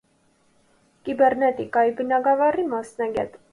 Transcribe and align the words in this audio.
Կիբեռնետիկայի 1.09 1.95
բնագավառի 2.01 2.69
մասնագետ։ 2.75 3.41